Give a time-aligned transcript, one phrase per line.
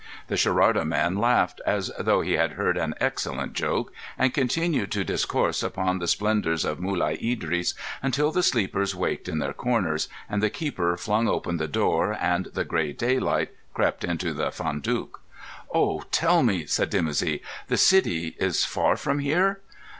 [0.29, 5.03] The Sherarda man laughed, as though he had heard an excellent joke, and continued to
[5.03, 10.41] discourse upon the splendours of Mulai Idris until the sleepers waked in their corners, and
[10.41, 15.19] the keeper flung open the door, and the grey daylight crept into the Fondak.
[15.71, 17.41] "Oh, tell me!" said Dimoussi.
[17.67, 19.61] "The city is far from here?"